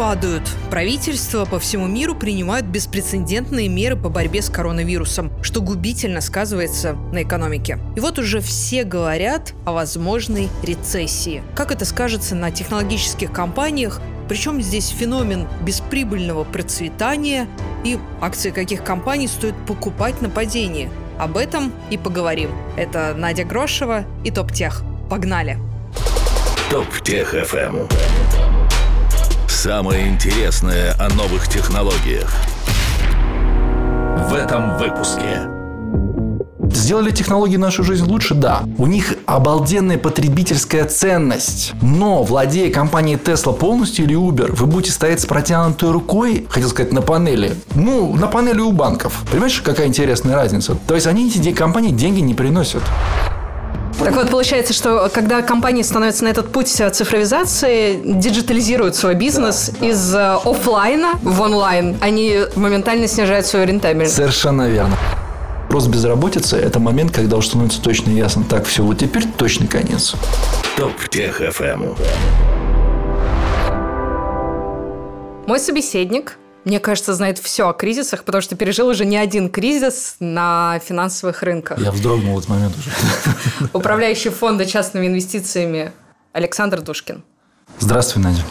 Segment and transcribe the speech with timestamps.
[0.00, 0.48] падают.
[0.70, 7.22] Правительства по всему миру принимают беспрецедентные меры по борьбе с коронавирусом, что губительно сказывается на
[7.22, 7.78] экономике.
[7.96, 11.42] И вот уже все говорят о возможной рецессии.
[11.54, 17.46] Как это скажется на технологических компаниях, причем здесь феномен бесприбыльного процветания
[17.84, 20.90] и акции каких компаний стоит покупать на падение.
[21.18, 22.52] Об этом и поговорим.
[22.78, 24.82] Это Надя Грошева и Топ Тех.
[25.10, 25.58] Погнали!
[26.70, 28.59] Топ Тех FM.
[29.62, 32.34] Самое интересное о новых технологиях.
[34.30, 35.50] В этом выпуске.
[36.72, 38.34] Сделали технологии нашу жизнь лучше?
[38.34, 38.62] Да.
[38.78, 41.74] У них обалденная потребительская ценность.
[41.82, 46.94] Но, владея компанией Tesla полностью или Uber, вы будете стоять с протянутой рукой, хотел сказать,
[46.94, 47.54] на панели.
[47.74, 49.24] Ну, на панели у банков.
[49.30, 50.74] Понимаешь, какая интересная разница?
[50.86, 52.82] То есть, они эти компании деньги не приносят.
[54.10, 59.86] Так вот, получается, что когда компании становятся на этот путь цифровизации, диджитализируют свой бизнес да,
[59.86, 60.40] из да.
[60.44, 64.16] Э, офлайна в онлайн, они моментально снижают свою рентабельность.
[64.16, 64.96] Совершенно верно.
[65.68, 68.42] Рост безработицы– это момент, когда уже становится точно ясно.
[68.42, 70.16] Так, все, вот теперь точно конец.
[70.76, 71.94] Top Tech FM.
[75.46, 80.16] Мой собеседник мне кажется, знает все о кризисах, потому что пережил уже не один кризис
[80.20, 81.78] на финансовых рынках.
[81.78, 82.90] Я вздрогнул в этот момент уже.
[83.72, 85.92] Управляющий фонда частными инвестициями
[86.32, 87.22] Александр Душкин.
[87.78, 88.42] Здравствуй, Надя.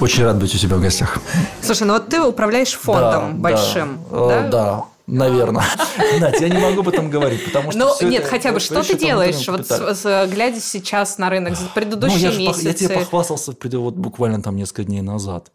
[0.00, 1.18] Очень рад быть у тебя в гостях.
[1.62, 4.28] Слушай, ну вот ты управляешь фондом да, большим, да?
[4.28, 5.64] Да, да наверное.
[6.20, 7.78] Надя, я не могу об этом говорить, потому что...
[8.00, 9.66] Ну, нет, хотя бы, что ты делаешь, вот
[10.30, 12.66] глядя сейчас на рынок за предыдущие ну, месяцы?
[12.66, 15.52] Я тебе похвастался вот буквально там несколько дней назад.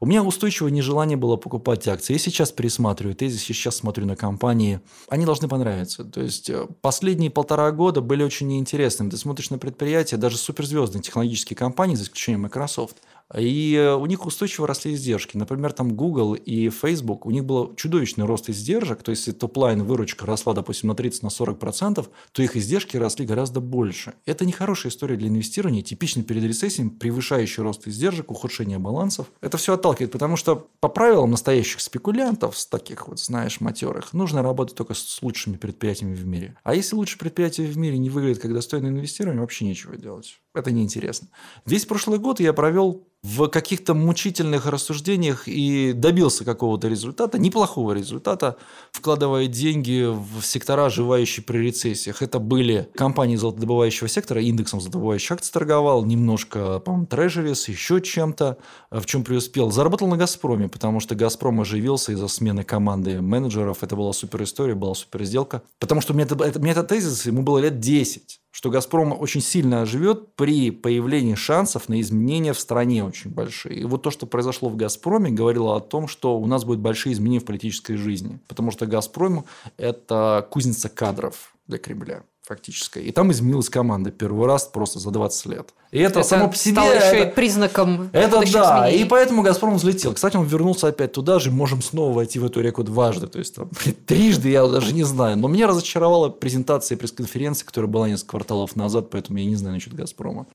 [0.00, 2.12] У меня устойчивое нежелание было покупать акции.
[2.12, 4.80] Я сейчас пересматриваю тезис, я сейчас смотрю на компании.
[5.08, 6.04] Они должны понравиться.
[6.04, 9.08] То есть, э, последние полтора года были очень неинтересными.
[9.10, 12.96] Ты смотришь на предприятия, даже суперзвездные технологические компании, за исключением Microsoft–
[13.32, 15.36] и э, у них устойчиво росли издержки.
[15.36, 19.02] Например, там Google и Facebook, у них был чудовищный рост издержек.
[19.02, 22.96] То есть, если top line выручка росла, допустим, на 30 на 40%, то их издержки
[22.96, 24.14] росли гораздо больше.
[24.26, 29.26] Это не хорошая история для инвестирования, типично перед рецессией, превышающий рост издержек, ухудшение балансов.
[29.40, 34.42] Это все отталкивает, потому что по правилам настоящих спекулянтов, с таких вот, знаешь, матерых, нужно
[34.42, 36.56] работать только с лучшими предприятиями в мире.
[36.62, 40.40] А если лучшие предприятия в мире не выглядят как достойное инвестирование, вообще нечего делать.
[40.54, 41.28] Это неинтересно.
[41.66, 48.56] Весь прошлый год я провел в каких-то мучительных рассуждениях и добился какого-то результата, неплохого результата,
[48.92, 52.22] вкладывая деньги в сектора, оживающие при рецессиях.
[52.22, 58.58] Это были компании золотодобывающего сектора, индексом золотодобывающих акций торговал, немножко, по-моему, Treasuries, еще чем-то,
[58.90, 59.72] в чем преуспел.
[59.72, 63.82] Заработал на «Газпроме», потому что «Газпром» оживился из-за смены команды менеджеров.
[63.82, 65.62] Это была супер история, была супер сделка.
[65.80, 69.40] Потому что мне это, это, мне это тезис, ему было лет 10 что «Газпром» очень
[69.40, 73.80] сильно оживет при появлении шансов на изменения в стране очень большие.
[73.80, 77.14] И вот то, что произошло в «Газпроме», говорило о том, что у нас будут большие
[77.14, 78.38] изменения в политической жизни.
[78.46, 79.44] Потому что «Газпром»–
[79.76, 82.98] это кузница кадров для Кремля фактически.
[82.98, 85.70] И там изменилась команда первый раз просто за 20 лет.
[85.90, 86.74] И это, это само по себе...
[86.74, 88.44] Стало еще это, и признаком Это да.
[88.44, 89.02] Изменений.
[89.02, 90.12] И поэтому «Газпром» взлетел.
[90.12, 91.50] Кстати, он вернулся опять туда же.
[91.50, 93.26] Можем снова войти в эту реку дважды.
[93.28, 93.70] То есть, там,
[94.06, 95.38] трижды я даже не знаю.
[95.38, 99.94] Но меня разочаровала презентация пресс-конференции, которая была несколько кварталов назад, поэтому я не знаю насчет
[99.94, 100.46] «Газпрома».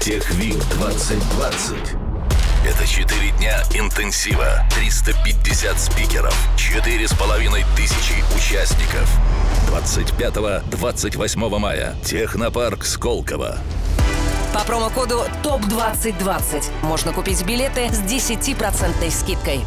[0.00, 1.76] Техвик 2020.
[2.66, 9.08] Это 4 дня интенсива, 350 спикеров, 4,5 тысячи участников.
[9.70, 11.94] 25-28 мая.
[12.04, 13.58] Технопарк Сколково.
[14.52, 19.64] По промокоду ТОП2020 можно купить билеты с 10% скидкой.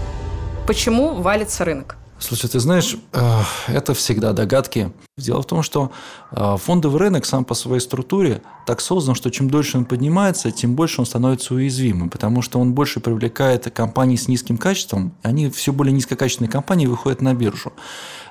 [0.68, 1.97] Почему валится рынок?
[2.24, 4.94] Слушай, ты знаешь, э, это всегда догадки.
[5.18, 5.92] Дело в том, что
[6.32, 10.74] э, фондовый рынок сам по своей структуре так создан, что чем дольше он поднимается, тем
[10.74, 15.74] больше он становится уязвимым, потому что он больше привлекает компании с низким качеством, они все
[15.74, 17.74] более низкокачественные компании выходят на биржу.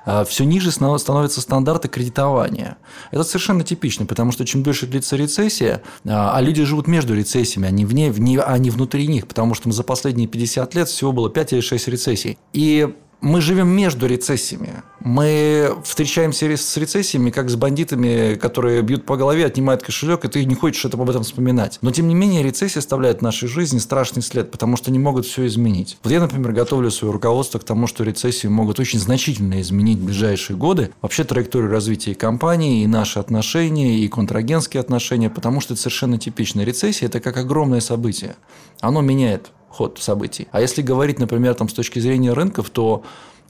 [0.07, 2.79] Э, все ниже становятся стандарты кредитования.
[3.11, 7.71] Это совершенно типично, потому что чем дольше длится рецессия, а люди живут между рецессиями, а
[7.71, 8.11] не, вне,
[8.41, 11.88] а не внутри них, потому что за последние 50 лет всего было 5 или 6
[11.88, 12.38] рецессий.
[12.55, 14.83] И мы живем между рецессиями.
[15.01, 20.45] Мы встречаемся с рецессиями, как с бандитами, которые бьют по голове, отнимают кошелек, и ты
[20.45, 21.79] не хочешь об этом вспоминать.
[21.83, 25.25] Но, тем не менее, рецессия оставляет в нашей жизни страшный след, потому что они могут
[25.25, 25.99] все изменить.
[26.03, 30.05] Вот я, например, готовлю свое руководство к тому, что рецессии могут очень значительно изменить в
[30.05, 35.83] ближайшие годы вообще траекторию развития компании, и наши отношения, и контрагентские отношения, потому что это
[35.83, 36.63] совершенно типично.
[36.63, 38.35] Рецессия– это как огромное событие.
[38.81, 40.49] Оно меняет ход событий.
[40.53, 43.03] А если говорить, например, там, с точки зрения рынков, то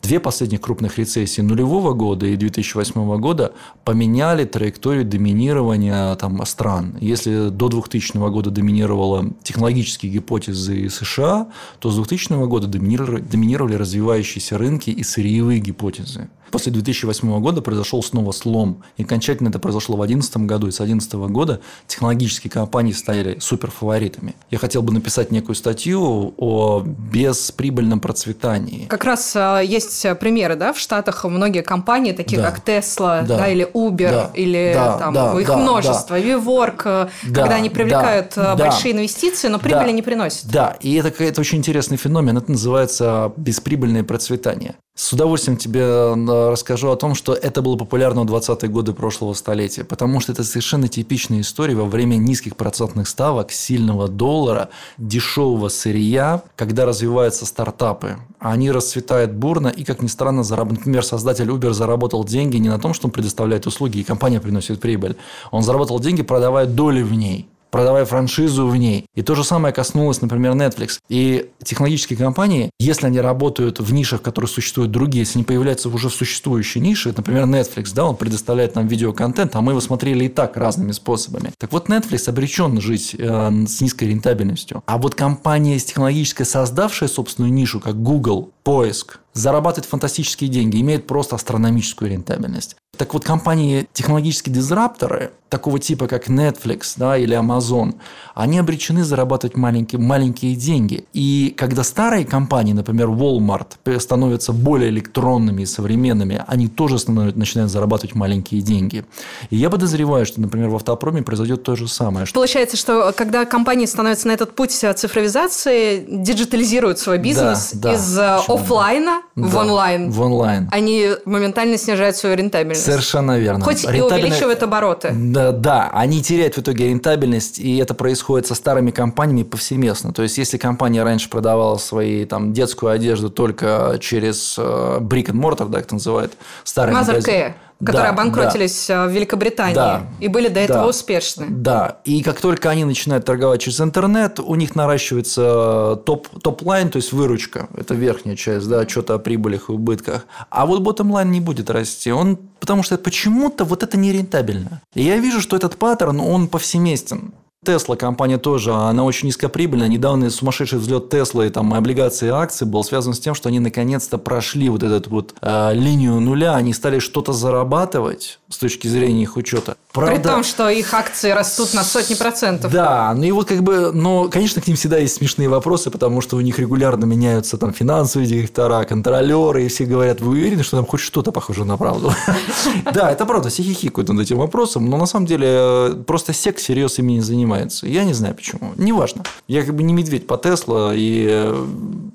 [0.02, 3.52] Две последних крупных рецессии нулевого года и 2008 года
[3.84, 6.96] поменяли траекторию доминирования там, стран.
[7.00, 11.46] Если до 2000 года доминировала технологические гипотезы США,
[11.78, 16.28] то с 2000 года доминировали, развивающиеся рынки и сырьевые гипотезы.
[16.52, 18.82] После 2008 года произошел снова слом.
[18.98, 20.66] И окончательно это произошло в 2011 году.
[20.66, 24.34] И с 2011 года технологические компании стали суперфаворитами.
[24.50, 28.84] Я хотел бы написать некую статью о бесприбыльном процветании.
[28.86, 32.50] Как раз а, есть примеры, да, в Штатах многие компании, такие Да.
[32.50, 33.38] как Tesla, да.
[33.38, 33.48] Да.
[33.48, 34.30] или Uber, Да.
[34.34, 38.56] или Да, там да, их да, множество, WeWork, э, Да, когда они привлекают да, э,
[38.58, 38.64] да.
[38.66, 39.92] большие инвестиции, но прибыли Да.
[39.92, 40.46] не приносят.
[40.50, 42.36] Да, и это, это очень интересный феномен.
[42.36, 44.74] Это называется бесприбыльное процветание.
[44.94, 46.14] С удовольствием тебе э,
[46.50, 50.44] расскажу о том, что это было популярно в 20-е годы прошлого столетия, потому что это
[50.44, 58.16] совершенно типичная история во время низких процентных ставок, сильного доллара, дешевого сырья, когда развиваются стартапы.
[58.38, 62.78] Они расцветают бурно, и, как ни странно, зараб- например, создатель Uber заработал деньги не на
[62.78, 65.16] том, что он предоставляет услуги, и компания приносит прибыль.
[65.50, 69.06] Он заработал деньги, продавая доли в ней продавая франшизу в ней.
[69.16, 70.98] И то же самое коснулось, например, Netflix.
[71.08, 76.10] И технологические компании, если они работают в нишах, которые существуют другие, если они появляются уже
[76.10, 80.28] в существующей нише, например, Netflix, да, он предоставляет нам видеоконтент, а мы его смотрели и
[80.28, 81.52] так разными способами.
[81.58, 84.82] Так вот, Netflix обречен жить э, с низкой рентабельностью.
[84.86, 91.36] А вот компания технологическая, создавшая собственную нишу, как Google, поиск, зарабатывает фантастические деньги, имеет просто
[91.36, 92.76] астрономическую рентабельность.
[93.02, 97.96] Так вот, компании технологические disruptor ы, такого типа, как Netflix да, или Amazon,
[98.34, 101.04] они обречены зарабатывать маленькие, маленькие деньги.
[101.12, 107.72] И когда старые компании, например, Walmart, становятся более электронными и современными, они тоже становятся, начинают
[107.72, 109.04] зарабатывать маленькие деньги.
[109.50, 112.24] И я подозреваю, что, например, в автопроме произойдет то же самое.
[112.32, 118.16] Получается, что когда компании становятся на этот путь э, цифровизации, диджитализируют свой бизнес да, из
[118.16, 118.56] э, почему?
[118.56, 120.68] офлайна в Да, онлайн, В онлайн.
[120.70, 122.84] они моментально снижают свою рентабельность.
[122.92, 123.64] Совершенно верно.
[123.64, 125.10] Хоть и Рентабельно- увеличивают обороты.
[125.12, 130.12] Да, да, они теряют в итоге рентабельность, и это происходит со старыми компаниями повсеместно.
[130.12, 135.40] То есть, если компания раньше продавала свои там детскую одежду только через э, brick and
[135.40, 136.32] mortar, да, как это называют,
[136.64, 137.54] старые Mothercare магазины.
[137.80, 140.02] Которые Да, обанкротились э, в Великобритании Да.
[140.20, 140.86] и были до этого Да.
[140.86, 141.46] успешны.
[141.50, 146.90] Да, и как только они начинают торговать через интернет, у них наращивается top, top line,
[146.90, 150.26] то есть выручка, это верхняя часть, да, отчета о прибылях и убытках.
[150.50, 154.80] А вот bottom line не будет расти, он, потому что почему-то вот это нерентабельно.
[154.94, 157.32] И я вижу, что этот паттерн, он повсеместен.
[157.64, 159.86] Тесла компания тоже, она очень низкоприбыльная.
[159.86, 164.18] Недавний сумасшедший взлет Теслы, там, облигации и акции был связан с тем, что они наконец-то
[164.18, 169.36] прошли вот эту вот э, линию нуля, они стали что-то зарабатывать с точки зрения их
[169.36, 169.76] учета.
[169.92, 172.72] При том, что их акции растут на сотни процентов.
[172.72, 176.20] Да, ну и вот как бы, но, конечно, к ним всегда есть смешные вопросы, потому
[176.20, 180.78] что у них регулярно меняются там финансовые директора, контролеры, и все говорят, вы уверены, что
[180.78, 182.12] там хоть что-то похоже на правду?
[182.92, 186.58] Да, это правда, все хихикают над этим вопросом, но на самом деле э, просто сек
[186.58, 187.51] всерьез ими не занимается.
[187.82, 189.24] Я не знаю почему, неважно.
[189.48, 191.66] Я как бы не медведь по Тесла, и э,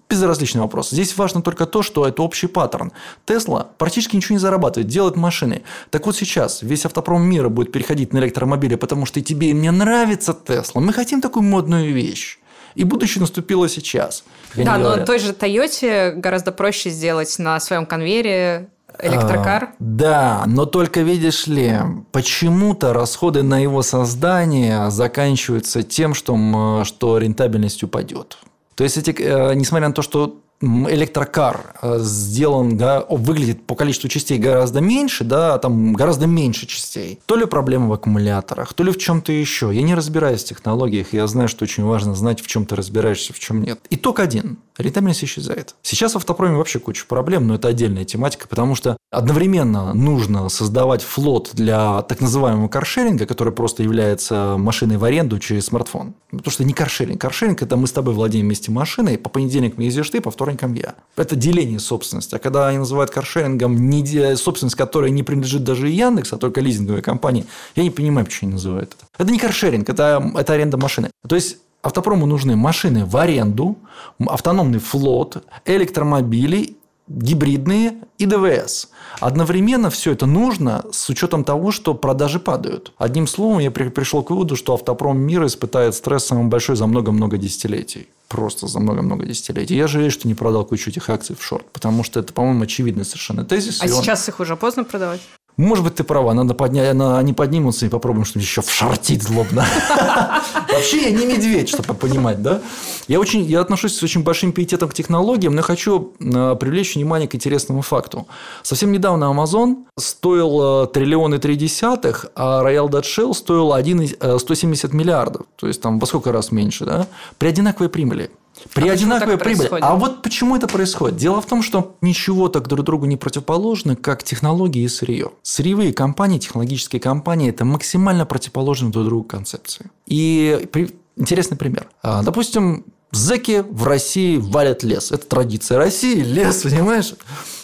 [0.09, 0.89] безразличный вопрос.
[0.89, 2.91] Здесь важно только то, что это общий паттерн.
[3.25, 5.63] Тесла практически ничего не зарабатывает, делает машины.
[5.89, 9.53] Так вот сейчас весь автопром мира будет переходить на электромобили, потому что и тебе, и
[9.53, 10.81] мне нравится Тесла.
[10.81, 12.39] Мы хотим такую модную вещь.
[12.75, 14.23] И будущее наступило сейчас.
[14.55, 18.69] Да, но той же Тойоте гораздо проще сделать на своем конвейере
[19.01, 19.63] электрокар.
[19.63, 21.77] А, да, но только видишь ли,
[22.11, 28.37] почему-то расходы на его создание заканчиваются тем, что, что рентабельность упадет.
[28.75, 34.09] То есть, эти, э, несмотря на то, что электрокар э, сделан, да, выглядит по количеству
[34.09, 37.19] частей гораздо меньше, да, там гораздо меньше частей.
[37.26, 39.71] То ли проблема в аккумуляторах, то ли в чем-то еще.
[39.73, 43.33] Я не разбираюсь в технологиях, я знаю, что очень важно знать, в чем ты разбираешься,
[43.33, 43.80] в чем нет.
[43.90, 44.57] Итог один.
[44.78, 45.76] Рентабельность исчезает.
[45.81, 51.02] Сейчас в автопроме вообще куча проблем, но это отдельная тематика, потому что одновременно нужно создавать
[51.02, 56.14] флот для так называемого каршеринга, который просто является машиной в аренду через смартфон.
[56.30, 57.19] Потому что не каршеринг.
[57.19, 60.95] Каршеринг– это мы с тобой владеем вместе машиной, по понедельникам ездишь ты, по вторникам я.
[61.16, 62.35] Это деление собственности.
[62.35, 67.01] А когда они называют каршерингом не собственность, которая не принадлежит даже Яндекс, а только лизинговой
[67.01, 69.06] компании, я не понимаю, почему они называют это.
[69.18, 71.11] Это не каршеринг, это, это аренда машины.
[71.27, 73.77] То есть, Автопрому нужны машины в аренду,
[74.19, 76.75] автономный флот, электромобили,
[77.07, 78.90] гибридные и ДВС.
[79.19, 82.92] Одновременно все это нужно с учетом того, что продажи падают.
[82.97, 86.85] Одним словом, я при- пришел к выводу, что автопром мира испытает стресс самый большой за
[86.87, 88.07] много-много десятилетий.
[88.28, 89.76] Просто за много-много десятилетий.
[89.76, 93.06] Я жалею, что не продал кучу этих акций в шорт, потому что это, по-моему, очевидный
[93.06, 93.81] совершенно тезис.
[93.81, 95.21] А и он- сейчас их уже поздно продавать?
[95.57, 99.66] Может быть, ты права, надо поднять, они поднимутся и попробуем что-нибудь еще вшартить злобно.
[100.71, 102.61] Вообще я не медведь, чтобы понимать, да?
[103.07, 107.28] Я, очень, я отношусь с очень большим пиететом к технологиям, но хочу э, привлечь внимание
[107.28, 108.28] к интересному факту.
[108.61, 114.94] Совсем недавно Amazon стоил э, триллионы три десятых, а Royal Dutch Shell стоил 1, 170
[114.94, 115.47] миллиардов.
[115.56, 117.07] То есть, там во сколько раз меньше, да?
[117.40, 118.30] При одинаковой прибыли.
[118.73, 119.69] При а одинаковой прибыли.
[119.81, 121.18] А вот почему это происходит?
[121.18, 125.31] Дело в том, что ничего так друг другу не противоположно, как технологии и сырье.
[125.44, 129.90] Сырьевые компании, технологические компании– это максимально противоположные друг другу концепции.
[130.06, 130.95] И при...
[131.16, 131.87] интересный пример.
[132.02, 135.11] А, допустим, зеки в России валят лес.
[135.11, 137.14] Это традиция России, лес, понимаешь?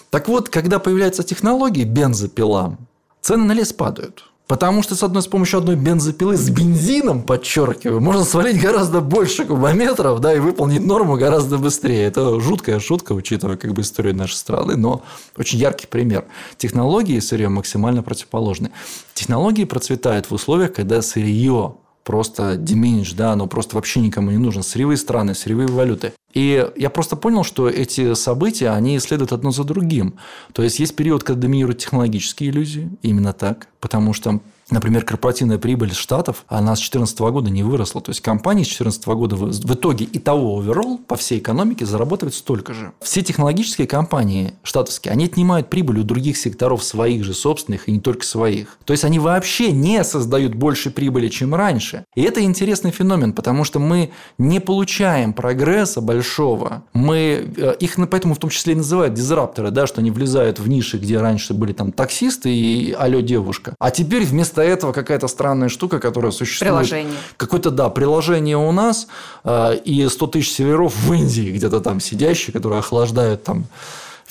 [0.09, 2.77] Так вот, когда появляются технологии бензопилам,
[3.21, 4.25] цены на лес падают.
[4.47, 9.45] Потому что с одной с помощью одной бензопилы с бензином, подчеркиваю, можно свалить гораздо больше
[9.45, 12.03] кубометров, да, и выполнить норму гораздо быстрее.
[12.03, 15.01] Это жуткая шутка, учитывая как бы историю нашей страны, но
[15.37, 16.25] очень яркий пример.
[16.57, 18.71] Технологии сырье максимально противоположны.
[19.13, 24.63] Технологии процветают в условиях, когда сырье просто diminish, да, оно просто вообще никому не нужно.
[24.63, 26.13] Сырьевые страны, сырьевые валюты.
[26.33, 30.15] И я просто понял, что эти события, они следуют одно за другим.
[30.51, 35.93] То есть, есть период, когда доминируют технологические иллюзии, именно так, потому что Например, корпоративная прибыль
[35.93, 38.01] Штатов, она с 2014 года не выросла.
[38.01, 42.35] То есть, компании с 2014 года в итоге и того оверолл по всей экономике зарабатывают
[42.35, 42.91] столько же.
[43.01, 47.99] Все технологические компании штатовские, они отнимают прибыль у других секторов своих же собственных и не
[47.99, 48.77] только своих.
[48.85, 52.05] То есть, они вообще не создают больше прибыли, чем раньше.
[52.15, 56.83] И это интересный феномен, потому что мы не получаем прогресса большого.
[56.93, 60.67] Мы э, их поэтому в том числе и называют дизрапторы, да, что они влезают в
[60.67, 63.75] ниши, где раньше были там таксисты и алло девушка.
[63.79, 66.71] А теперь вместо этого какая-то странная штука, которая существует.
[66.71, 67.17] Приложение.
[67.37, 69.07] Какое-то, да, приложение у нас
[69.43, 73.65] э, и 100 тысяч северов в Индии, где-то там сидящие, которые охлаждают там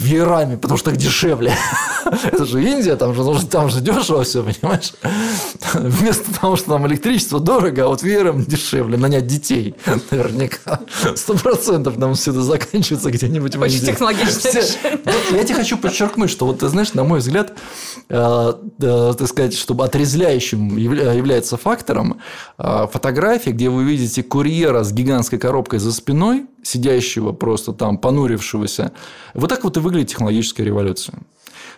[0.02, 1.54] веерами, потому что так дешевле.
[2.24, 4.92] Это же Индия, там же, там же дешево все, понимаешь?
[5.74, 9.74] Вместо того, что там электричество дорого, а вот веером дешевле нанять детей.
[10.10, 10.80] Наверняка.
[11.14, 13.76] Сто процентов нам все это заканчивается где-нибудь в Индии.
[13.76, 14.50] Очень технологично.
[15.30, 17.52] Я тебе хочу подчеркнуть, что вот ты знаешь, на мой взгляд,
[18.08, 22.20] э, э, так сказать, чтобы отрезвляющим является фактором
[22.58, 28.92] э, фотографии, где вы видите курьера с гигантской коробкой за спиной, сидящего просто там, понурившегося.
[29.34, 31.18] Вот так вот и выглядит технологическая революция.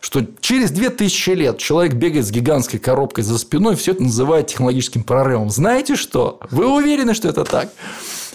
[0.00, 5.02] Что через 2000 лет человек бегает с гигантской коробкой за спиной, все это называют технологическим
[5.02, 5.48] прорывом.
[5.48, 6.40] Знаете что?
[6.50, 7.70] Вы уверены, что это так?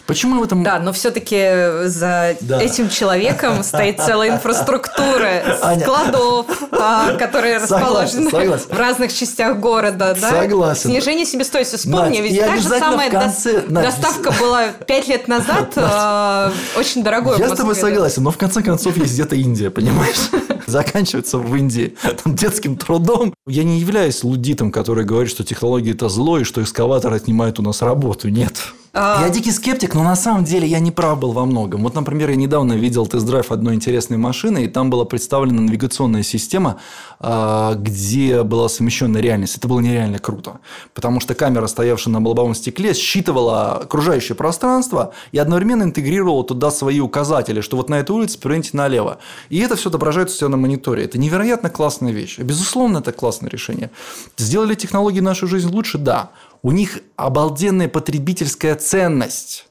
[0.10, 0.63] Почему в этом...
[0.63, 2.60] Да, но все-таки за да.
[2.60, 5.82] этим человеком стоит целая инфраструктура Аня.
[5.82, 10.18] складов, а, которые расположены в разных частях города.
[10.20, 10.30] Да?
[10.32, 10.89] Согласен.
[10.89, 11.75] Снижение себестоимости.
[11.75, 13.12] Вспомни, ведь та же самая
[13.68, 17.38] доставка была пять лет назад э, очень дорогой.
[17.38, 20.32] Я с тобой согласен, но в конце концов есть где-то Индия, понимаешь?
[20.66, 23.32] Заканчивается в Индии там, детским трудом.
[23.46, 27.62] Я не являюсь лудитом, который говорит, что технологии это зло и что экскаватор отнимает у
[27.62, 28.30] нас работу.
[28.30, 28.74] Нет.
[28.93, 29.22] А...
[29.22, 31.84] Я дикий скептик, но на самом деле я не прав был во многом.
[31.84, 36.77] Вот, например, я недавно видел тест-драйв одной интересной машины, и там была представлена навигационная система,
[37.19, 39.58] а, где была совмещена реальность.
[39.58, 40.60] Это было нереально круто,
[40.93, 47.00] потому что камера, стоявшая на лобовом стекле, считывала окружающее пространство и одновременно интегрировала туда свои
[47.00, 49.19] указатели, что вот на этой улице поверните налево.
[49.50, 51.03] И это все отображается у себя на мониторе.
[51.03, 52.39] Это невероятно классная вещь.
[52.39, 53.91] Безусловно, это классное решение.
[54.38, 55.98] Сделали технологии нашу жизнь лучше?
[55.98, 56.31] Да.
[56.62, 59.68] У них обалденная потребительская ценность.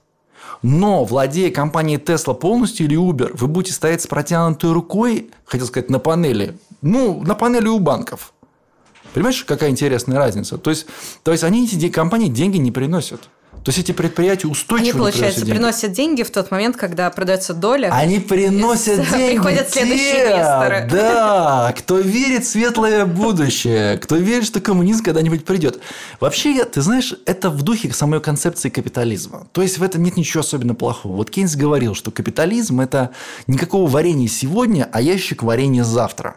[0.62, 5.90] Но, владея компанией Tesla полностью или Uber, вы будете стоять с протянутой рукой, хотел сказать,
[5.90, 6.59] на панели.
[6.83, 8.33] Ну, на панели у банков.
[9.14, 10.59] Понимаешь, какая интересная разница?
[10.59, 10.87] То есть,
[11.23, 13.28] то есть они эти компании деньги не приносят.
[13.68, 15.50] То есть эти предприятия устойчиво Они, получается, деньги.
[15.50, 17.90] приносят деньги в тот момент, когда продается доля.
[17.92, 19.34] Они приносят деньги.
[19.34, 20.88] Приходят следующие инвесторы.
[20.90, 25.80] Да, кто верит в светлое будущее, кто верит, что коммунизм когда-нибудь придет.
[26.18, 29.46] Вообще, ты знаешь, это в духе самой концепции капитализма.
[29.52, 31.16] То есть в этом нет ничего особенно плохого.
[31.16, 33.10] Вот Кейнс говорил, что капитализм это
[33.48, 36.37] никакого варенья сегодня, а ящик варенья завтра.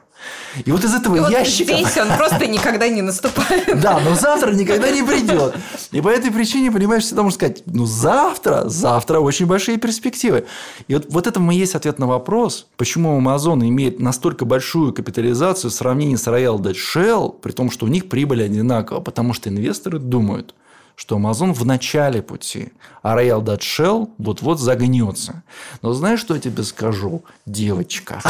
[0.65, 1.71] И вот из этого и ящика...
[1.71, 3.61] Вот здесь он просто никогда не наступает.
[3.81, 5.55] Да, но завтра никогда не придет.
[5.91, 10.45] И по этой причине, понимаешь, всегда можно сказать, ну завтра, завтра очень большие перспективы.
[10.87, 15.71] И вот, вот это и есть ответ на вопрос, почему Amazon имеет настолько большую капитализацию
[15.71, 19.49] в сравнении с Royal Dutch Shell, при том, что у них прибыль одинакова, потому что
[19.49, 20.53] инвесторы думают,
[20.95, 25.43] что Amazon в начале пути, а Royal Dutch Shell вот-вот загнется.
[25.81, 28.21] Но знаешь, что я тебе скажу, девочка?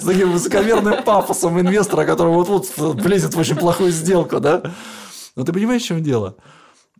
[0.00, 4.62] С таким, высокомерным пафосом инвестора, который вот-вот влезет в очень плохую сделку, да?
[5.36, 6.34] Но ты понимаешь, в чем дело?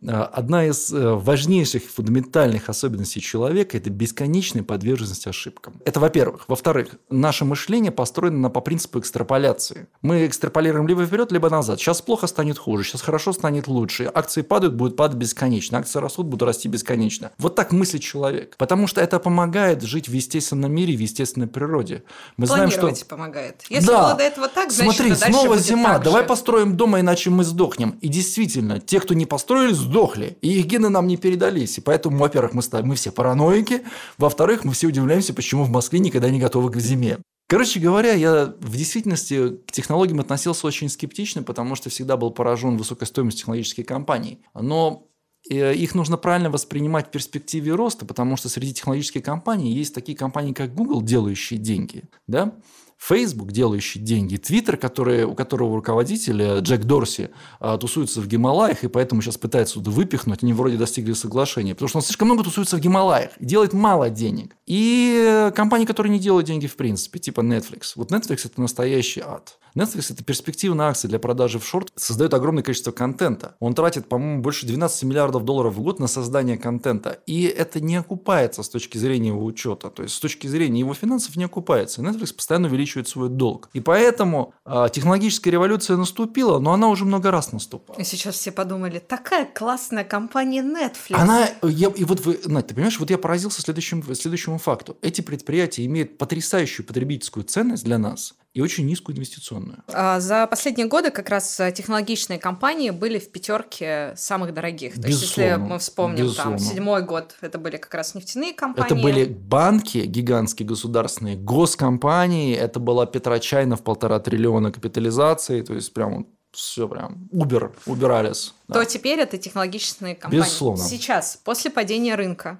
[0.07, 5.75] А, одна из э, важнейших фундаментальных особенностей человека– это бесконечная подверженность ошибкам.
[5.85, 6.45] Это во-первых.
[6.47, 9.87] Во-вторых, наше мышление построено по принципу экстраполяции.
[10.01, 11.79] Мы экстраполируем либо вперед, либо назад.
[11.79, 14.09] Сейчас плохо станет хуже, сейчас хорошо станет лучше.
[14.11, 15.77] Акции падают, будут падать бесконечно.
[15.77, 17.31] Акции растут, будут расти бесконечно.
[17.37, 18.55] Вот так мыслит человек.
[18.57, 22.03] Потому что это помогает жить в естественном мире, в естественной природе.
[22.37, 22.91] Мы знаем, что...
[23.07, 23.63] помогает.
[23.69, 24.01] Если да.
[24.01, 25.99] было до этого так, значит, Смотри, снова зима.
[25.99, 27.97] Давай построим дома, иначе мы сдохнем.
[28.01, 30.37] И действительно, те, кто не построили, сдохли.
[30.41, 31.77] И их гены нам не передались.
[31.77, 33.81] И поэтому, во-первых, мы, мы все параноики.
[34.17, 37.17] Во-вторых, мы все удивляемся, почему в Москве никогда не готовы к зиме.
[37.47, 42.77] Короче говоря, я в действительности к технологиям относился очень скептично, потому что всегда был поражен
[42.77, 44.39] высокой стоимостью технологических компаний.
[44.53, 45.09] Но
[45.49, 50.17] э, их нужно правильно воспринимать в перспективе роста, потому что среди технологических компаний есть такие
[50.17, 52.03] компании, как Google, делающие деньги.
[52.25, 52.55] Да?
[53.01, 58.83] Facebook, делающий деньги, Twitter, который, у которого руководитель э, Джек Дорси а, тусуется в Гималаях,
[58.83, 62.43] и поэтому сейчас пытается туда выпихнуть, они вроде достигли соглашения, потому что он слишком много
[62.43, 64.55] тусуется в Гималаях делает мало денег.
[64.67, 67.93] И э, компании, которые не делают деньги в принципе, типа Netflix.
[67.95, 69.57] Вот Netflix– это настоящий ад.
[69.75, 73.55] Netflix– это перспективная акция для продажи в шорт, создает огромное количество контента.
[73.59, 77.19] Он тратит, по-моему, больше 12 миллиардов долларов в год на создание контента.
[77.25, 79.89] И это не окупается с точки зрения его учета.
[79.89, 82.01] То есть, с точки зрения его финансов не окупается.
[82.01, 83.69] Netflix постоянно увеличивает свой долг.
[83.73, 87.97] И поэтому э, технологическая революция наступила, но она уже много раз наступала.
[87.97, 91.15] И сейчас все подумали, такая классная компания Netflix.
[91.15, 94.97] Она, я, и вот вы, Надь, ты понимаешь, вот я поразился следующему, следующему факту.
[95.01, 99.83] Эти предприятия имеют потрясающую потребительскую ценность для нас и очень низкую инвестиционную.
[99.87, 105.01] А за последние годы как раз технологичные компании были в пятерке самых дорогих.
[105.01, 106.57] То есть, если мы вспомним, безусловно.
[106.57, 108.91] там, седьмой год, это были как раз нефтяные компании.
[108.91, 115.93] Это были банки гигантские государственные, госкомпании, это была Петрочайна в полтора триллиона капитализации, то есть
[115.93, 118.53] прям все прям убер, убирались.
[118.67, 118.73] Да.
[118.75, 120.43] То теперь это технологичные компании.
[120.43, 120.83] Безусловно.
[120.83, 122.59] Сейчас, после падения рынка,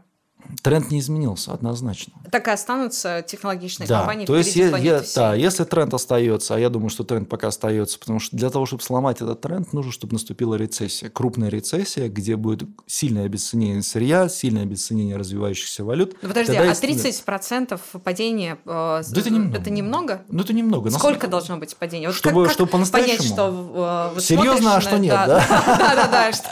[0.64, 2.14] Тренд не изменился однозначно.
[2.32, 4.00] Так и останутся технологичные да.
[4.00, 4.26] компании.
[4.26, 8.00] То есть, я, я, да, если тренд остается, а я думаю, что тренд пока остается,
[8.00, 12.36] потому что для того, чтобы сломать этот тренд, нужно, чтобы наступила рецессия, крупная рецессия, где
[12.36, 16.16] будет сильное обесценение сырья, сильное обесценение развивающихся валют.
[16.22, 19.58] Ну, подожди, Тогда а 30% падения э, да это немного?
[19.58, 20.22] Это немного?
[20.30, 20.90] Ну это немного.
[20.92, 22.10] Сколько должно быть падение?
[22.10, 23.18] Вот чтобы, как, чтобы по-настоящему?
[23.18, 25.28] Понять, что э, серьезно, а что нет, да?
[25.28, 26.50] Да, да, да, что,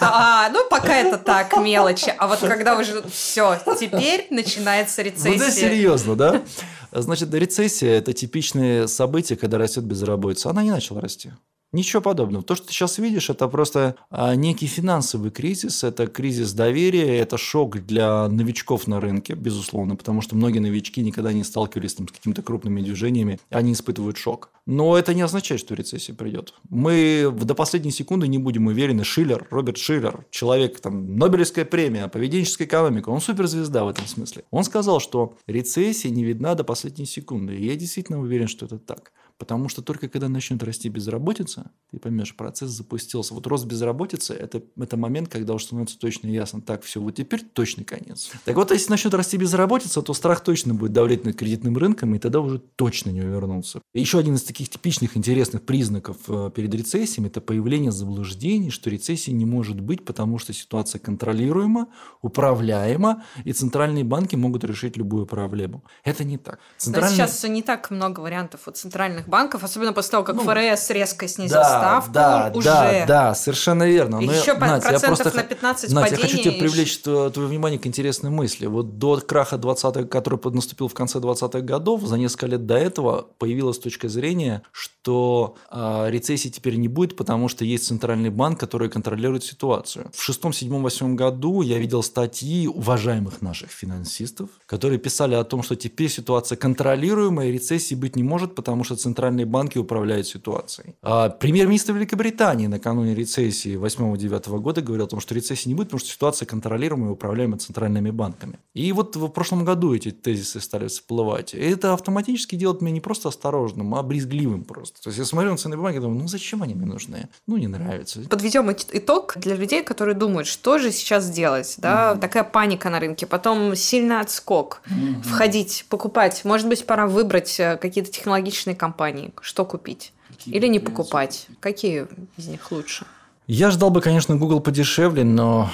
[0.00, 5.17] а, ну пока это так мелочи, а вот когда уже все, теперь начинается рецессия.
[5.24, 6.42] Ну, да, серьезно, да?
[6.92, 10.50] Значит, рецессия– это типичное событие, когда растет безработица.
[10.50, 11.32] Она не начала расти.
[11.70, 12.42] Ничего подобного.
[12.42, 17.36] То, что ты сейчас видишь, это просто а, некий финансовый кризис, это кризис доверия, это
[17.36, 22.12] шок для новичков на рынке, безусловно, потому что многие новички никогда не сталкивались там, с
[22.12, 24.50] какими-то крупными движениями, они испытывают шок.
[24.64, 26.54] Но это не означает, что рецессия придет.
[26.70, 29.04] Мы до последней секунды не будем уверены.
[29.04, 34.44] Шиллер, Роберт Шиллер, человек, там, Нобелевская премия, поведенческая экономика, он суперзвезда в этом смысле.
[34.50, 37.56] Он сказал, что рецессия не видна до последней секунды.
[37.56, 39.12] И я действительно уверен, что это так.
[39.38, 43.34] Потому что только когда начнет расти безработица, ты поймешь, процесс запустился.
[43.34, 47.44] Вот рост безработицы это,– это момент, когда уже становится точно ясно, так, все, вот теперь
[47.44, 48.32] точный конец.
[48.44, 52.18] Так вот, если начнет расти безработица, то страх точно будет давлеть над кредитным рынком, и
[52.18, 53.80] тогда уже точно не увернуться.
[53.94, 59.30] еще один из таких типичных интересных признаков э, перед рецессией– это появление заблуждений, что рецессии
[59.30, 61.86] не может быть, потому что ситуация контролируема,
[62.22, 65.84] управляема, и центральные банки могут решить любую проблему.
[66.02, 66.58] Это не так.
[66.76, 67.14] Центральные...
[67.14, 71.28] сейчас не так много вариантов у центральных банков, особенно после того, как ну, ФРС резко
[71.28, 72.64] снизил да, ставку, да, уже...
[72.66, 74.20] Да, да, совершенно верно.
[74.20, 77.48] Но еще Надь, процентов я просто, на 15 Надь, я хочу тебе привлечь твое, твое
[77.48, 78.66] внимание к интересной мысли.
[78.66, 83.26] Вот до краха 20-х, который наступил в конце 20-х годов, за несколько лет до этого
[83.38, 88.88] появилась точка зрения, что э, рецессии теперь не будет, потому что есть центральный банк, который
[88.88, 90.10] контролирует ситуацию.
[90.14, 95.62] В шестом, седьмом, восьмом году я видел статьи уважаемых наших финансистов, которые писали о том,
[95.62, 100.94] что теперь ситуация контролируемая, рецессии быть не может, потому что центральный центральные банки управляют ситуацией.
[101.02, 105.98] А премьер-министр Великобритании накануне рецессии 8-9 года говорил о том, что рецессии не будет, потому
[105.98, 108.60] что ситуация контролируемая и управляема центральными банками.
[108.74, 111.52] И вот в прошлом году эти тезисы стали всплывать.
[111.52, 115.02] И это автоматически делает меня не просто осторожным, а брезгливым просто.
[115.02, 117.28] То есть я смотрю на ценные бумаги и думаю, ну зачем они мне нужны?
[117.48, 118.20] Ну не нравится.
[118.30, 121.74] Подведем итог для людей, которые думают, что же сейчас делать.
[121.78, 122.12] Да?
[122.12, 122.20] Mm-hmm.
[122.20, 125.22] Такая паника на рынке, потом сильный отскок, mm-hmm.
[125.22, 126.44] входить, покупать.
[126.44, 130.12] Может быть, пора выбрать э, какие-то технологичные компании компаний, что купить?
[130.28, 131.46] Какие Или не покупать?
[131.60, 133.06] Какие из них лучше?
[133.46, 135.70] Я ждал бы, конечно, Google подешевле, но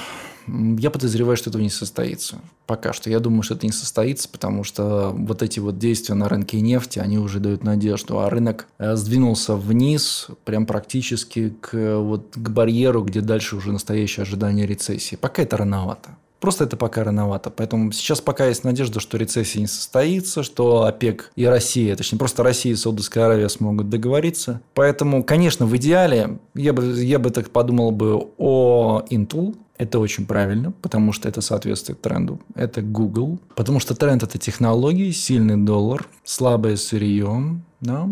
[0.78, 2.38] Я подозреваю, что этого не состоится.
[2.66, 3.10] Пока что.
[3.10, 6.98] Я думаю, что это не состоится, потому что вот эти вот действия на рынке нефти,
[6.98, 8.18] они уже дают надежду.
[8.18, 14.22] А рынок э, сдвинулся вниз, прям практически к, вот, к барьеру, где дальше уже настоящее
[14.22, 15.16] ожидание рецессии.
[15.16, 16.10] Пока это рановато.
[16.44, 17.48] Просто это пока рановато.
[17.48, 22.42] Поэтому сейчас пока есть надежда, что рецессия не состоится, что ОПЕК и Россия, точнее, просто
[22.42, 24.60] Россия и Саудовская Аравия смогут договориться.
[24.74, 30.26] Поэтому, конечно, в идеале я бы, я бы так подумал бы о Intel, это очень
[30.26, 32.38] правильно, потому что это соответствует тренду.
[32.54, 33.38] Это Google.
[33.54, 38.06] Потому что тренд– это технологии, сильный доллар, слабое сырье, да,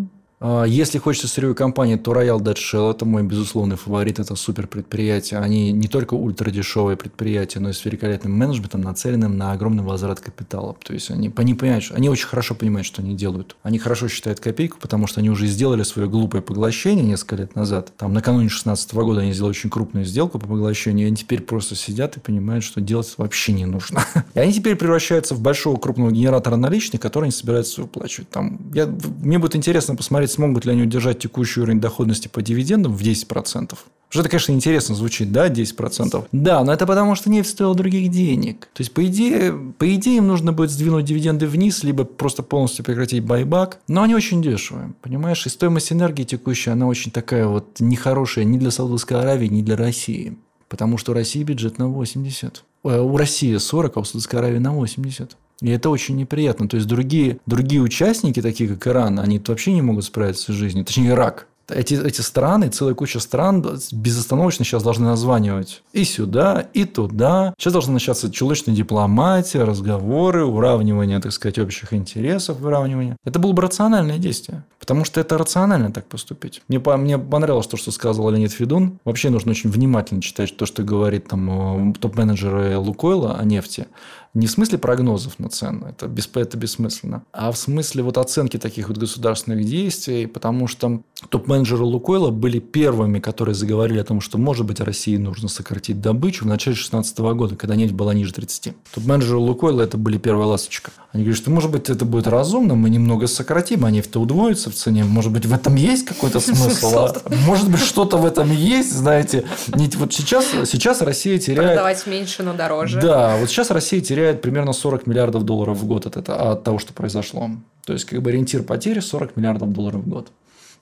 [0.67, 4.19] если хочется сырьевой компании, то Royal Dutch Shell– это мой безусловный фаворит.
[4.19, 5.41] Это супер предприятие.
[5.41, 10.77] Они не только ультрадешевые предприятия, но и с великолепным менеджментом, нацеленным на огромный возврат капитала.
[10.83, 13.57] То есть они, они понимают, что, они очень хорошо понимают, что они делают.
[13.63, 17.93] Они хорошо считают копейку, потому что они уже сделали свое глупое поглощение несколько лет назад.
[17.97, 21.77] Там накануне 2016 года они сделали очень крупную сделку по поглощению, и они теперь просто
[21.77, 24.05] сидят и понимают, что делать вообще не нужно.
[24.35, 28.31] И они теперь превращаются в большого крупного генератора наличных, который они собираются выплачивать.
[28.31, 32.95] Там, я, мне будет интересно посмотреть, смогут ли они удержать текущий уровень доходности по дивидендам
[32.95, 33.77] в 10%.
[34.13, 36.27] Уже это, конечно, интересно звучит, да, 10%.
[36.33, 38.69] Да, но это потому, что нефть стоила других денег.
[38.75, 42.85] То есть, по идее, по идее, им нужно будет сдвинуть дивиденды вниз, либо просто полностью
[42.85, 43.79] прекратить байбак.
[43.89, 45.47] Но они очень дешевые, понимаешь?
[45.47, 49.77] И стоимость энергии текущая, она очень такая вот нехорошая ни для Саудовской Аравии, ни для
[49.77, 50.37] России.
[50.69, 52.65] Потому что у России бюджет на 80.
[52.85, 55.37] Э, у России 40, а у Саудовской Аравии на 80.
[55.63, 56.69] И это очень неприятно.
[56.69, 60.85] То есть, другие, другие участники, такие как Иран, они вообще не могут справиться с жизнью.
[60.85, 66.85] Точнее, Ирак эти, эти страны, целая куча стран безостановочно сейчас должны названивать и сюда, и
[66.85, 67.55] туда.
[67.59, 73.17] Сейчас должна начаться чулочная дипломатия, разговоры, уравнивание, так сказать, общих интересов, выравнивание.
[73.25, 74.65] Это было бы рациональное действие.
[74.79, 76.61] Потому что это рационально так поступить.
[76.67, 78.99] Мне, мне понравилось то, что сказал Леонид Федун.
[79.05, 83.87] Вообще нужно очень внимательно читать то, что говорит там э, топ-менеджеры Лукойла о нефти.
[84.35, 86.39] Не в смысле прогнозов на цену, это, бесп...
[86.39, 92.31] это бессмысленно, а в смысле вот оценки таких вот государственных действий, потому что топ-менеджеры Лукойла
[92.31, 96.75] были первыми, которые заговорили о том, что, может быть, России нужно сократить добычу в начале
[96.75, 98.75] 2016 года, когда нефть была ниже 30.
[98.95, 100.93] Топ-менеджеры Лукойла это были первая ласточка.
[101.13, 104.75] Они говорят, что, может быть, это будет разумно, мы немного сократим, а нефть-то удвоится в
[104.75, 105.05] цене.
[105.05, 106.97] Может быть, в этом есть какой-то смысл?
[106.97, 107.23] А?
[107.45, 109.45] Может быть, что-то в этом есть, знаете.
[109.69, 111.73] Вот сейчас, сейчас Россия теряет...
[111.73, 112.99] Продавать меньше, но дороже.
[112.99, 116.63] Да, вот сейчас Россия теряет теряет примерно 40 миллиардов долларов в год от, этого, от
[116.63, 117.51] того, что произошло.
[117.85, 120.31] То есть, как бы ориентир потери 40 миллиардов долларов в год.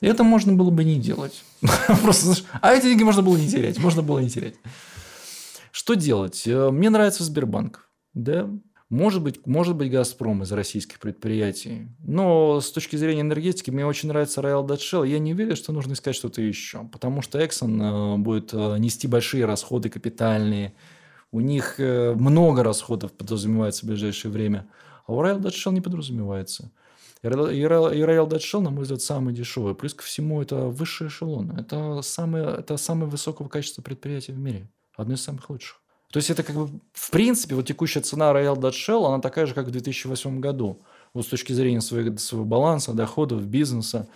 [0.02, 1.42] И это можно было бы не делать.
[2.02, 3.78] Просто, а эти деньги можно было не терять.
[3.78, 4.56] Можно было не терять.
[5.72, 6.42] Что делать?
[6.46, 7.88] Э, мне нравится Сбербанк.
[8.12, 8.46] Да,
[8.90, 11.88] может быть, может быть, Газпром из российских предприятий.
[12.00, 15.08] Но с точки зрения энергетики мне очень нравится Royal Dutch Shell.
[15.08, 16.84] Я не уверен, что нужно искать что-то еще.
[16.92, 20.74] Потому что Exxon э, будет э, нести большие расходы капитальные
[21.32, 24.68] у них э, много расходов подразумевается в ближайшее время,
[25.06, 26.70] а у Royal Dutch Shell не подразумевается.
[27.22, 27.26] И
[28.28, 29.74] Dutch Shell, на мой взгляд, самый дешевый.
[29.74, 31.50] Плюс ко всему, это высший эшелон.
[31.58, 34.70] Это самое, это самое высокого качества предприятие в мире.
[34.96, 35.80] Одно из самых лучших.
[36.10, 39.46] То есть, это как бы, в принципе, вот текущая цена Royal Dutch Shell, она такая
[39.46, 40.82] же, как в 2008 году.
[41.12, 44.08] Вот с точки зрения своего, своего баланса, доходов, бизнеса.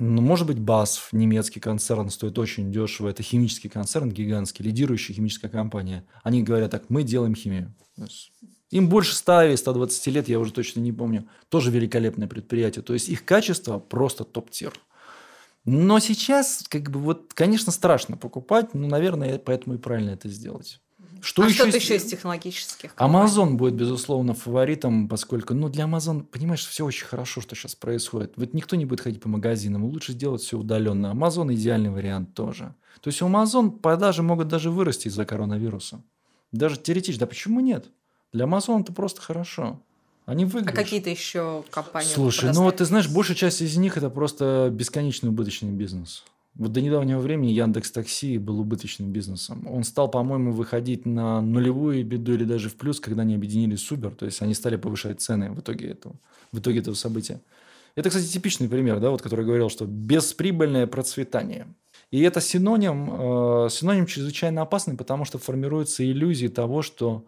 [0.00, 3.08] Ну, может быть, BASF, немецкий концерн, стоит очень дешево.
[3.08, 6.06] Это химический концерн гигантский, лидирующая химическая компания.
[6.22, 7.74] Они говорят так, мы делаем химию.
[8.70, 11.28] Им больше 100 или 120 лет, я уже точно не помню.
[11.48, 12.82] Тоже великолепное предприятие.
[12.82, 14.78] То есть, их качество просто топ-тир.
[15.64, 20.80] Но сейчас, как бы, вот, конечно, страшно покупать, но, наверное, поэтому и правильно это сделать.
[21.20, 22.94] Что а еще что-то еще из технологических?
[22.96, 28.34] Amazon будет, безусловно, фаворитом, поскольку, ну, для Amazon, понимаешь, все очень хорошо, что сейчас происходит.
[28.36, 31.08] Вот никто не будет ходить по магазинам, лучше сделать все удаленно.
[31.08, 32.74] Amazon идеальный вариант тоже.
[33.00, 36.02] То есть у Amazon продажи могут даже вырасти из-за коронавируса.
[36.52, 37.20] Даже теоретически.
[37.20, 37.86] Да почему нет?
[38.32, 39.80] Для Amazon это просто хорошо.
[40.24, 40.78] Они выиграют.
[40.78, 42.08] А какие-то еще компании?
[42.08, 46.24] Слушай, ну вот ты знаешь, большая часть из них это просто бесконечный убыточный бизнес.
[46.58, 49.64] Вот до недавнего времени Яндекс Такси был убыточным бизнесом.
[49.70, 53.88] Он стал, по-моему, выходить на нулевую беду или даже в плюс, когда они объединились с.
[54.16, 56.16] То есть они стали повышать цены в итоге этого,
[56.50, 57.40] в итоге этого события.
[57.94, 61.68] Это, кстати, типичный пример, да, вот, который говорил, что бесприбыльное процветание.
[62.10, 67.26] И это синоним, э, синоним чрезвычайно опасный, потому что формируется иллюзия того, что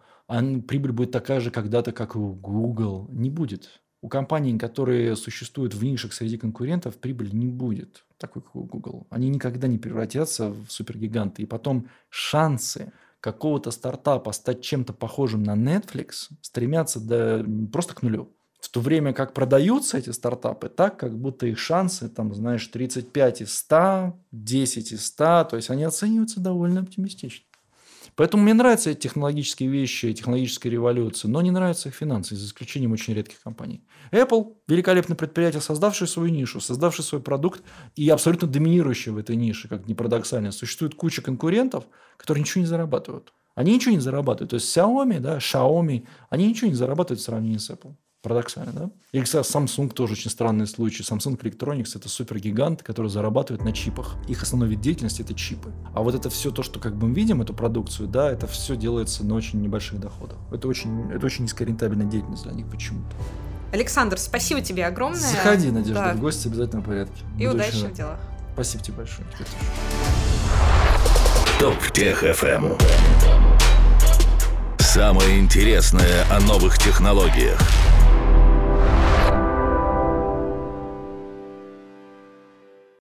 [0.66, 3.08] прибыль будет такая же когда-то, как у Google.
[3.10, 3.79] Не будет.
[4.02, 9.06] У компаний, которые существуют в нишах среди конкурентов, прибыли не будет, такой как у Google.
[9.10, 11.42] Они никогда не превратятся в супергиганты.
[11.42, 18.32] И потом шансы какого-то стартапа стать чем-то похожим на Netflix стремятся до, просто к нулю.
[18.60, 23.42] В то время как продаются эти стартапы так, как будто их шансы, там, знаешь, 35
[23.42, 27.46] из 100, 10 из 100, то есть они оцениваются довольно оптимистично.
[28.16, 32.92] Поэтому мне нравятся эти технологические вещи, технологическая революция, но не нравятся их финансы, за исключением
[32.92, 33.84] очень редких компаний.
[34.12, 37.62] Apple– великолепное предприятие, создавшее свою нишу, создавшее свой продукт
[37.96, 40.52] и абсолютно доминирующее в этой нише, как ни парадоксально.
[40.52, 41.84] Существует куча конкурентов,
[42.16, 43.32] которые ничего не зарабатывают.
[43.54, 44.50] Они ничего не зарабатывают.
[44.50, 47.94] То есть Xiaomi, да, Xiaomi, они ничего не зарабатывают в сравнении с Apple.
[48.22, 48.90] Парадоксально, да?
[49.12, 51.02] И, кстати, Samsung тоже очень странный случай.
[51.02, 54.16] Samsung Electronics– это супергигант, который зарабатывает на чипах.
[54.28, 55.72] Их основной вид деятельности– это чипы.
[55.94, 58.76] А вот это все то, что как бы мы видим, эту продукцию, да, это все
[58.76, 60.36] делается на очень небольших доходах.
[60.52, 63.16] Это очень, это очень низкорентабельная деятельность для них почему-то.
[63.72, 65.18] Александр, спасибо тебе огромное.
[65.20, 66.14] Заходи, Надежда, да.
[66.14, 67.22] в гости обязательно в порядке.
[67.38, 68.20] И Буду удачи в делах.
[68.52, 69.26] Спасибо тебе большое.
[71.58, 72.78] Топ Тех FM.
[74.78, 77.60] Самое интересное о новых технологиях